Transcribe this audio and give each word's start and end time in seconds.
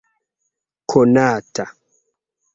konata 0.89 1.65